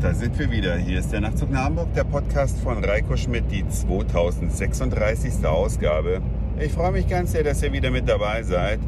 [0.00, 0.76] da sind wir wieder.
[0.76, 5.44] Hier ist der Nachtzug nach Hamburg, der Podcast von Reiko Schmidt, die 2036.
[5.44, 6.20] Ausgabe.
[6.60, 8.78] Ich freue mich ganz sehr, dass ihr wieder mit dabei seid.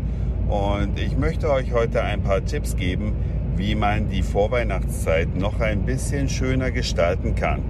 [0.48, 3.15] Und ich möchte euch heute ein paar Tipps geben,
[3.57, 7.62] wie man die Vorweihnachtszeit noch ein bisschen schöner gestalten kann.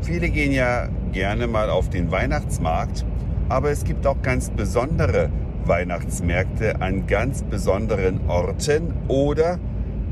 [0.00, 3.04] Viele gehen ja gerne mal auf den Weihnachtsmarkt,
[3.50, 5.30] aber es gibt auch ganz besondere
[5.66, 9.58] Weihnachtsmärkte an ganz besonderen Orten oder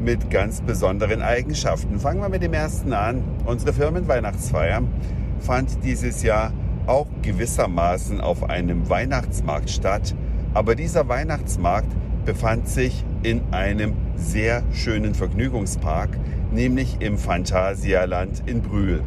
[0.00, 1.98] mit ganz besonderen Eigenschaften.
[1.98, 3.22] Fangen wir mit dem ersten an.
[3.44, 4.82] Unsere Firmenweihnachtsfeier
[5.40, 6.52] fand dieses Jahr
[6.86, 10.14] auch gewissermaßen auf einem Weihnachtsmarkt statt.
[10.54, 11.88] Aber dieser Weihnachtsmarkt
[12.24, 16.10] befand sich in einem sehr schönen Vergnügungspark,
[16.52, 19.02] nämlich im Phantasialand in Brühl.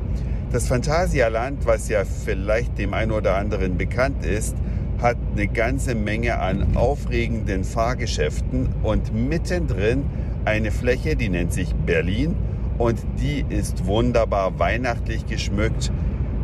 [0.52, 4.56] Das Phantasialand, was ja vielleicht dem einen oder anderen bekannt ist,
[5.02, 10.04] hat eine ganze Menge an aufregenden Fahrgeschäften und mittendrin
[10.46, 12.36] eine Fläche, die nennt sich Berlin
[12.78, 15.92] und die ist wunderbar weihnachtlich geschmückt.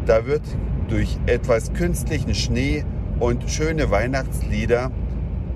[0.06, 0.44] Da wird
[0.88, 2.84] durch etwas künstlichen Schnee
[3.20, 4.92] und schöne Weihnachtslieder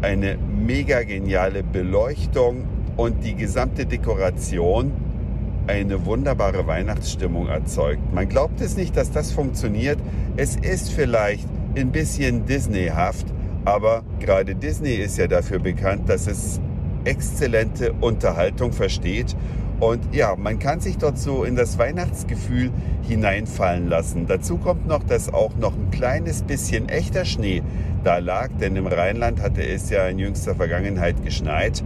[0.01, 2.65] eine mega geniale Beleuchtung
[2.97, 4.91] und die gesamte Dekoration
[5.67, 8.01] eine wunderbare Weihnachtsstimmung erzeugt.
[8.13, 9.99] Man glaubt es nicht, dass das funktioniert.
[10.35, 13.27] Es ist vielleicht ein bisschen Disneyhaft,
[13.63, 16.59] aber gerade Disney ist ja dafür bekannt, dass es
[17.05, 19.35] exzellente Unterhaltung versteht.
[19.79, 22.69] Und ja, man kann sich dort so in das Weihnachtsgefühl
[23.01, 24.27] hineinfallen lassen.
[24.27, 27.63] Dazu kommt noch, dass auch noch ein kleines bisschen echter Schnee
[28.03, 31.83] da lag, denn im Rheinland hatte es ja in jüngster Vergangenheit geschneit.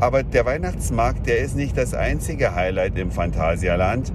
[0.00, 4.12] Aber der Weihnachtsmarkt, der ist nicht das einzige Highlight im Phantasialand.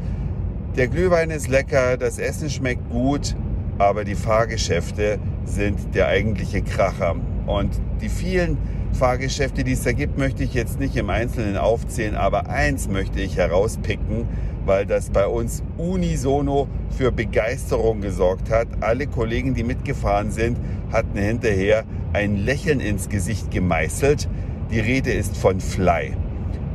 [0.76, 3.36] Der Glühwein ist lecker, das Essen schmeckt gut,
[3.78, 7.16] aber die Fahrgeschäfte sind der eigentliche Kracher.
[7.46, 8.58] Und die vielen
[8.94, 13.22] Fahrgeschäfte, die es da gibt, möchte ich jetzt nicht im Einzelnen aufzählen, aber eins möchte
[13.22, 14.28] ich herauspicken,
[14.66, 16.68] weil das bei uns unisono
[16.98, 18.68] für Begeisterung gesorgt hat.
[18.82, 20.58] Alle Kollegen, die mitgefahren sind,
[20.92, 21.84] hatten hinterher
[22.14, 24.30] ein Lächeln ins Gesicht gemeißelt.
[24.72, 26.16] Die Rede ist von Fly.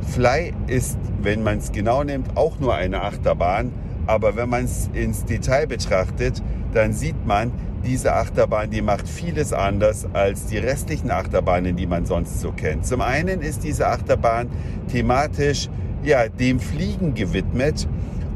[0.07, 3.71] Fly ist, wenn man es genau nimmt, auch nur eine Achterbahn,
[4.09, 6.41] aber wenn man es ins Detail betrachtet,
[6.73, 7.51] dann sieht man,
[7.85, 12.87] diese Achterbahn, die macht vieles anders als die restlichen Achterbahnen, die man sonst so kennt.
[12.87, 14.49] Zum einen ist diese Achterbahn
[14.91, 15.69] thematisch
[16.03, 17.87] ja, dem Fliegen gewidmet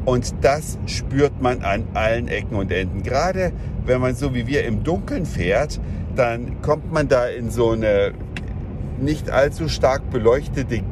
[0.04, 3.02] und das spürt man an allen Ecken und Enden.
[3.02, 3.52] Gerade
[3.84, 5.80] wenn man so wie wir im Dunkeln fährt,
[6.14, 8.12] dann kommt man da in so eine
[9.00, 10.82] nicht allzu stark beleuchtete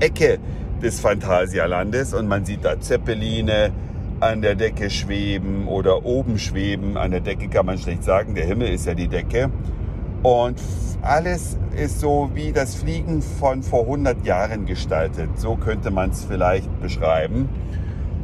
[0.00, 0.38] Ecke
[0.82, 3.72] des Phantasialandes und man sieht da Zeppeline,
[4.20, 6.96] an der Decke schweben oder oben schweben.
[6.96, 9.50] An der Decke kann man schlecht sagen, der Himmel ist ja die Decke.
[10.22, 10.60] Und
[11.02, 15.38] alles ist so wie das Fliegen von vor 100 Jahren gestaltet.
[15.38, 17.48] So könnte man es vielleicht beschreiben.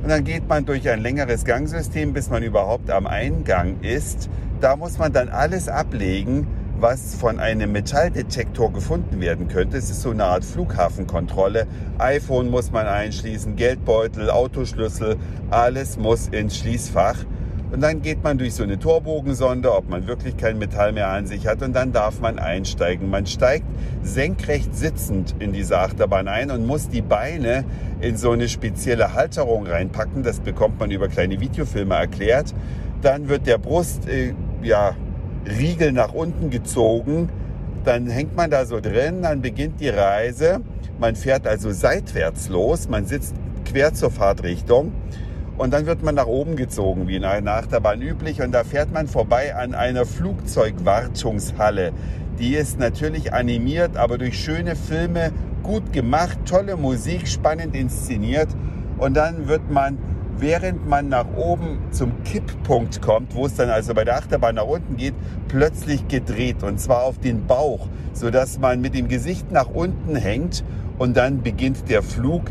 [0.03, 4.29] Und dann geht man durch ein längeres Gangsystem, bis man überhaupt am Eingang ist.
[4.61, 6.47] Da muss man dann alles ablegen,
[6.83, 9.77] was von einem Metalldetektor gefunden werden könnte.
[9.77, 11.69] Es ist so eine Art Flughafenkontrolle.
[11.99, 15.17] iPhone muss man einschließen, Geldbeutel, Autoschlüssel,
[15.51, 17.25] alles muss ins Schließfach.
[17.71, 21.27] Und dann geht man durch so eine Torbogensonde, ob man wirklich kein Metall mehr an
[21.29, 21.63] sich hat.
[21.63, 23.09] Und dann darf man einsteigen.
[23.09, 23.65] Man steigt
[24.03, 27.65] senkrecht sitzend in diese Achterbahn ein und muss die Beine
[28.01, 30.25] in so eine spezielle Halterung reinpacken.
[30.25, 32.53] Das bekommt man über kleine Videofilme erklärt.
[33.03, 34.97] Dann wird der Brust, äh, ja,
[35.47, 37.29] Riegel nach unten gezogen.
[37.85, 40.61] Dann hängt man da so drin, dann beginnt die Reise.
[40.99, 44.93] Man fährt also seitwärts los, man sitzt quer zur Fahrtrichtung
[45.59, 48.41] und dann wird man nach oben gezogen, wie in einer Achterbahn üblich.
[48.43, 51.93] Und da fährt man vorbei an einer Flugzeugwartungshalle.
[52.39, 55.33] Die ist natürlich animiert, aber durch schöne Filme
[55.63, 58.49] gut gemacht, tolle Musik, spannend inszeniert.
[58.99, 59.99] Und dann wird man
[60.39, 64.67] während man nach oben zum Kipppunkt kommt, wo es dann also bei der Achterbahn nach
[64.67, 65.15] unten geht,
[65.49, 70.65] plötzlich gedreht und zwar auf den Bauch, sodass man mit dem Gesicht nach unten hängt
[70.99, 72.45] und dann beginnt der Flug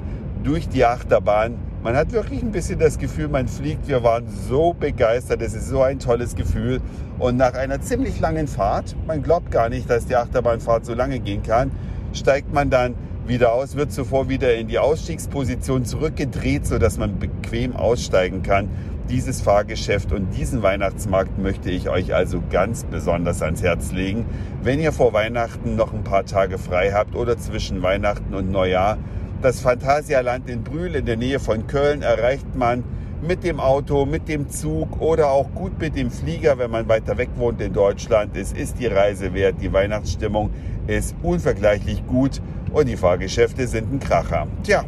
[0.44, 1.56] durch die Achterbahn.
[1.84, 3.88] Man hat wirklich ein bisschen das Gefühl, man fliegt.
[3.88, 5.42] Wir waren so begeistert.
[5.42, 6.80] Es ist so ein tolles Gefühl.
[7.18, 11.20] Und nach einer ziemlich langen Fahrt, man glaubt gar nicht, dass die Achterbahnfahrt so lange
[11.20, 11.72] gehen kann,
[12.14, 12.94] steigt man dann
[13.26, 17.18] wieder aus, wird zuvor wieder in die Ausstiegsposition zurückgedreht, sodass man
[17.52, 18.70] bequem aussteigen kann.
[19.10, 24.26] Dieses Fahrgeschäft und diesen Weihnachtsmarkt möchte ich euch also ganz besonders ans Herz legen.
[24.64, 28.98] Wenn ihr vor Weihnachten noch ein paar Tage frei habt oder zwischen Weihnachten und Neujahr,
[29.42, 32.84] das Phantasialand in Brühl in der Nähe von Köln erreicht man
[33.22, 37.18] mit dem Auto, mit dem Zug oder auch gut mit dem Flieger, wenn man weiter
[37.18, 38.38] weg wohnt in Deutschland.
[38.38, 39.56] Es ist die Reise wert.
[39.62, 40.52] Die Weihnachtsstimmung
[40.88, 44.48] ist unvergleichlich gut und die Fahrgeschäfte sind ein Kracher.
[44.64, 44.86] Tja,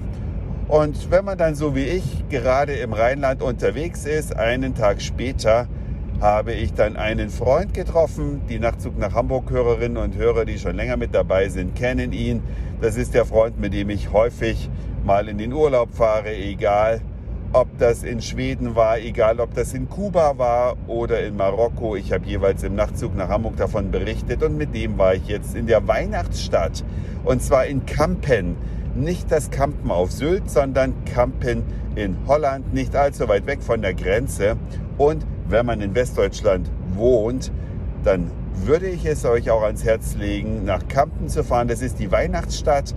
[0.67, 5.67] Und wenn man dann so wie ich gerade im Rheinland unterwegs ist, einen Tag später
[6.21, 8.41] habe ich dann einen Freund getroffen.
[8.47, 12.41] Die Nachtzug nach Hamburg Hörerinnen und Hörer, die schon länger mit dabei sind, kennen ihn.
[12.79, 14.69] Das ist der Freund, mit dem ich häufig
[15.03, 17.01] mal in den Urlaub fahre, egal
[17.51, 21.95] ob das in Schweden war, egal ob das in Kuba war oder in Marokko.
[21.95, 25.55] Ich habe jeweils im Nachtzug nach Hamburg davon berichtet und mit dem war ich jetzt
[25.55, 26.83] in der Weihnachtsstadt
[27.25, 28.55] und zwar in Kampen.
[28.95, 31.63] Nicht das Kampen auf Sylt, sondern Kampen
[31.95, 34.55] in Holland, nicht allzu weit weg von der Grenze.
[34.97, 37.51] Und wenn man in Westdeutschland wohnt,
[38.03, 41.67] dann würde ich es euch auch ans Herz legen, nach Kampen zu fahren.
[41.67, 42.93] Das ist die Weihnachtsstadt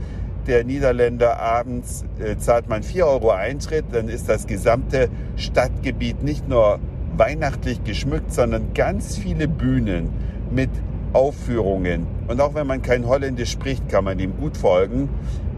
[0.47, 1.41] der Niederländer.
[1.41, 6.79] Abends äh, zahlt man 4 Euro Eintritt, dann ist das gesamte Stadtgebiet nicht nur
[7.17, 10.11] weihnachtlich geschmückt, sondern ganz viele Bühnen
[10.51, 10.71] mit
[11.13, 12.07] Aufführungen.
[12.29, 15.09] Und auch wenn man kein Holländisch spricht, kann man dem gut folgen.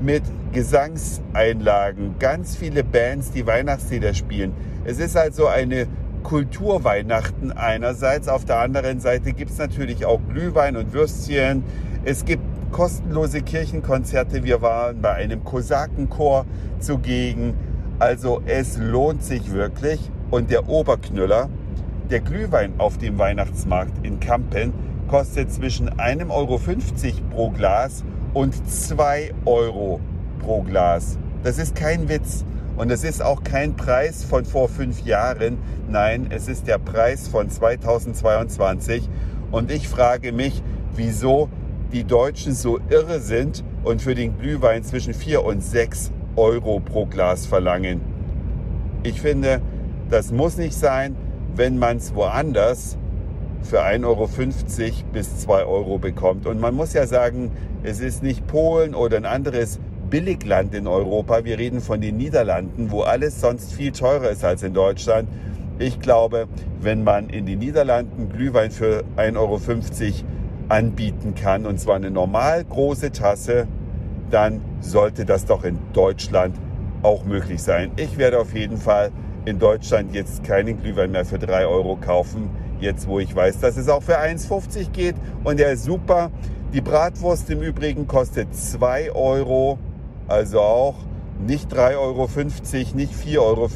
[0.03, 0.23] Mit
[0.53, 4.53] Gesangseinlagen, ganz viele Bands, die Weihnachtslieder spielen.
[4.85, 5.87] Es ist also eine
[6.23, 8.29] Kulturweihnachten einerseits.
[8.29, 11.65] Auf der anderen Seite gibt es natürlich auch Glühwein und Würstchen.
[12.05, 14.45] Es gibt kostenlose Kirchenkonzerte.
[14.45, 16.47] Wir waren bei einem Kosakenchor
[16.81, 17.55] zugegen.
[17.99, 20.11] Also es lohnt sich wirklich.
[20.31, 21.49] Und der Oberknüller,
[22.11, 24.73] der Glühwein auf dem Weihnachtsmarkt in Kampen,
[25.09, 26.61] kostet zwischen 1,50 Euro
[27.31, 30.01] pro Glas und 2 Euro
[30.39, 31.19] pro Glas.
[31.43, 32.45] Das ist kein Witz.
[32.77, 35.59] Und es ist auch kein Preis von vor fünf Jahren.
[35.89, 39.09] Nein, es ist der Preis von 2022.
[39.51, 40.63] Und ich frage mich,
[40.95, 41.49] wieso
[41.93, 47.07] die Deutschen so irre sind und für den Glühwein zwischen 4 und 6 Euro pro
[47.07, 48.01] Glas verlangen.
[49.03, 49.61] Ich finde,
[50.09, 51.17] das muss nicht sein,
[51.57, 52.97] wenn man es woanders
[53.63, 54.29] für 1,50 Euro
[55.13, 56.47] bis 2 Euro bekommt.
[56.47, 57.51] Und man muss ja sagen,
[57.83, 59.79] es ist nicht Polen oder ein anderes
[60.11, 61.45] Billigland in Europa.
[61.45, 65.29] Wir reden von den Niederlanden, wo alles sonst viel teurer ist als in Deutschland.
[65.79, 66.49] Ich glaube,
[66.81, 69.61] wenn man in den Niederlanden Glühwein für 1,50 Euro
[70.69, 73.69] anbieten kann, und zwar eine normal große Tasse,
[74.31, 76.57] dann sollte das doch in Deutschland
[77.03, 77.93] auch möglich sein.
[77.97, 79.11] Ich werde auf jeden Fall
[79.45, 83.77] in Deutschland jetzt keinen Glühwein mehr für 3 Euro kaufen, jetzt wo ich weiß, dass
[83.77, 85.15] es auch für 1,50 geht
[85.45, 86.31] und der ist super.
[86.73, 89.79] Die Bratwurst im Übrigen kostet 2 Euro,
[90.27, 90.97] also auch
[91.47, 92.29] nicht 3,50 Euro,
[92.95, 93.69] nicht 4,50 Euro,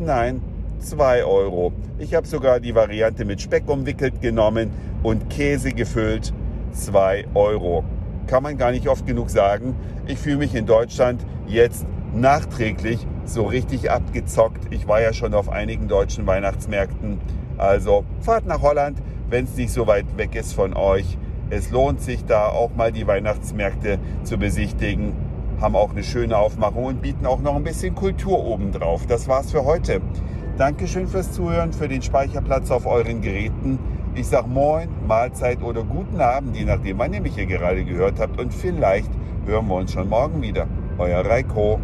[0.00, 0.42] nein,
[0.80, 1.72] 2 Euro.
[1.98, 4.70] Ich habe sogar die Variante mit Speck umwickelt genommen
[5.02, 6.32] und Käse gefüllt.
[6.72, 7.84] 2 Euro.
[8.26, 9.76] Kann man gar nicht oft genug sagen.
[10.06, 14.72] Ich fühle mich in Deutschland jetzt nachträglich so richtig abgezockt.
[14.72, 17.20] Ich war ja schon auf einigen deutschen Weihnachtsmärkten.
[17.58, 21.18] Also fahrt nach Holland, wenn es nicht so weit weg ist von euch.
[21.50, 25.12] Es lohnt sich da auch mal die Weihnachtsmärkte zu besichtigen.
[25.60, 29.06] Haben auch eine schöne Aufmachung und bieten auch noch ein bisschen Kultur obendrauf.
[29.06, 30.00] Das war's für heute.
[30.56, 33.78] Dankeschön fürs Zuhören, für den Speicherplatz auf euren Geräten.
[34.14, 38.20] Ich sage Moin, Mahlzeit oder guten Abend, je nachdem, wann ihr mich hier gerade gehört
[38.20, 38.40] habt.
[38.40, 39.10] Und vielleicht
[39.46, 40.66] hören wir uns schon morgen wieder.
[40.98, 41.80] Euer Reiko.